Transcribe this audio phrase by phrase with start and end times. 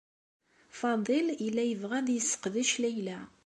[0.79, 3.19] Faḍil yella yebɣa ad yesseqdec Layla.